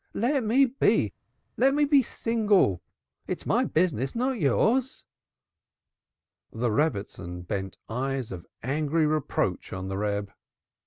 Let 0.15 0.43
me 0.43 0.65
be! 0.65 1.13
Let 1.57 1.75
me 1.75 1.85
be 1.85 2.01
single! 2.01 2.81
It's 3.27 3.45
my 3.45 3.65
business, 3.65 4.15
not 4.15 4.39
yours." 4.39 5.05
The 6.51 6.71
Rebbitzin 6.71 7.43
bent 7.43 7.77
eyes 7.87 8.31
of 8.31 8.47
angry 8.63 9.05
reproach 9.05 9.71
on 9.71 9.89
the 9.89 9.99
Reb. 9.99 10.31